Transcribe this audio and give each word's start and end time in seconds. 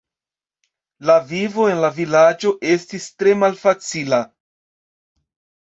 La 1.09 1.17
vivo 1.31 1.67
en 1.73 1.83
la 1.83 1.91
vilaĝo 1.99 2.53
estis 2.71 3.07
tre 3.21 3.37
malfacila. 3.43 4.23